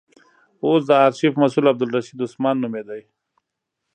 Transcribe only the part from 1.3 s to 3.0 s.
مسئول عبدالرشید عثمان نومېد.